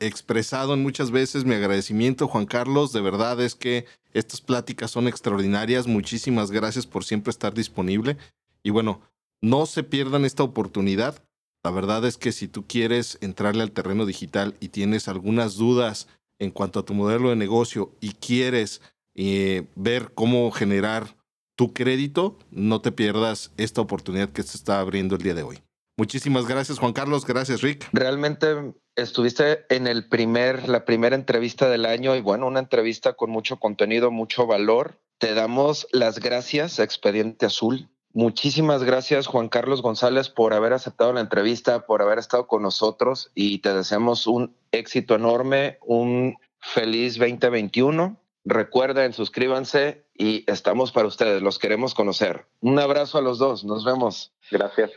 expresado 0.00 0.74
en 0.74 0.82
muchas 0.82 1.10
veces 1.10 1.44
mi 1.44 1.54
agradecimiento, 1.54 2.28
Juan 2.28 2.46
Carlos. 2.46 2.92
De 2.92 3.00
verdad 3.00 3.40
es 3.40 3.54
que 3.54 3.86
estas 4.12 4.40
pláticas 4.40 4.90
son 4.90 5.08
extraordinarias. 5.08 5.86
Muchísimas 5.86 6.50
gracias 6.50 6.86
por 6.86 7.04
siempre 7.04 7.30
estar 7.30 7.54
disponible. 7.54 8.16
Y 8.62 8.70
bueno, 8.70 9.00
no 9.40 9.66
se 9.66 9.84
pierdan 9.84 10.24
esta 10.24 10.42
oportunidad. 10.42 11.22
La 11.64 11.70
verdad 11.70 12.04
es 12.04 12.16
que 12.16 12.32
si 12.32 12.48
tú 12.48 12.66
quieres 12.66 13.18
entrarle 13.20 13.62
al 13.62 13.72
terreno 13.72 14.06
digital 14.06 14.56
y 14.60 14.68
tienes 14.68 15.08
algunas 15.08 15.56
dudas 15.56 16.08
en 16.38 16.50
cuanto 16.50 16.80
a 16.80 16.84
tu 16.84 16.94
modelo 16.94 17.30
de 17.30 17.36
negocio 17.36 17.92
y 18.00 18.12
quieres 18.12 18.80
eh, 19.14 19.66
ver 19.74 20.12
cómo 20.14 20.50
generar 20.50 21.16
tu 21.56 21.72
crédito, 21.72 22.38
no 22.50 22.80
te 22.80 22.92
pierdas 22.92 23.52
esta 23.56 23.80
oportunidad 23.80 24.30
que 24.30 24.44
se 24.44 24.56
está 24.56 24.78
abriendo 24.78 25.16
el 25.16 25.22
día 25.22 25.34
de 25.34 25.42
hoy. 25.42 25.58
Muchísimas 25.98 26.46
gracias, 26.46 26.78
Juan 26.78 26.92
Carlos. 26.92 27.26
Gracias, 27.26 27.60
Rick. 27.60 27.88
Realmente 27.92 28.72
estuviste 28.94 29.66
en 29.68 29.88
el 29.88 30.08
primer, 30.08 30.68
la 30.68 30.84
primera 30.84 31.16
entrevista 31.16 31.68
del 31.68 31.84
año 31.84 32.14
y 32.14 32.20
bueno, 32.20 32.46
una 32.46 32.60
entrevista 32.60 33.14
con 33.14 33.30
mucho 33.30 33.58
contenido, 33.58 34.12
mucho 34.12 34.46
valor. 34.46 35.00
Te 35.18 35.34
damos 35.34 35.88
las 35.90 36.20
gracias, 36.20 36.78
Expediente 36.78 37.46
Azul. 37.46 37.88
Muchísimas 38.12 38.84
gracias, 38.84 39.26
Juan 39.26 39.48
Carlos 39.48 39.82
González, 39.82 40.28
por 40.28 40.54
haber 40.54 40.72
aceptado 40.72 41.12
la 41.12 41.20
entrevista, 41.20 41.84
por 41.84 42.00
haber 42.00 42.20
estado 42.20 42.46
con 42.46 42.62
nosotros 42.62 43.32
y 43.34 43.58
te 43.58 43.74
deseamos 43.74 44.28
un 44.28 44.54
éxito 44.70 45.16
enorme, 45.16 45.78
un 45.84 46.36
feliz 46.60 47.18
2021. 47.18 48.16
Recuerden, 48.44 49.12
suscríbanse 49.12 50.04
y 50.16 50.44
estamos 50.48 50.92
para 50.92 51.08
ustedes, 51.08 51.42
los 51.42 51.58
queremos 51.58 51.94
conocer. 51.94 52.46
Un 52.60 52.78
abrazo 52.78 53.18
a 53.18 53.20
los 53.20 53.38
dos, 53.38 53.64
nos 53.64 53.84
vemos. 53.84 54.32
Gracias. 54.52 54.92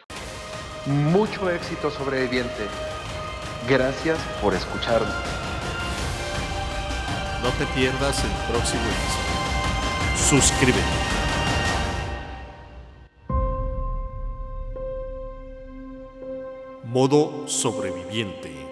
Mucho 0.87 1.47
éxito 1.51 1.91
sobreviviente. 1.91 2.67
Gracias 3.69 4.17
por 4.41 4.55
escucharnos. 4.55 5.13
No 7.43 7.49
te 7.51 7.67
pierdas 7.75 8.23
el 8.23 8.31
próximo 8.51 8.81
episodio. 8.81 10.41
Suscríbete. 10.41 10.81
Modo 16.83 17.47
sobreviviente. 17.47 18.70